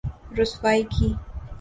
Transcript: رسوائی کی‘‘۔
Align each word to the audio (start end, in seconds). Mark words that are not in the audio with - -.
رسوائی 0.39 0.83
کی‘‘۔ 0.91 1.15